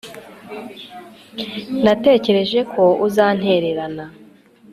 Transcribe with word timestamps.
Natekereje 1.83 2.59
ko 2.73 2.83
uzantererana 3.07 4.05